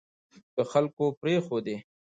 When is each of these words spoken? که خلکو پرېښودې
که 0.53 0.61
خلکو 0.71 1.03
پرېښودې 1.19 1.75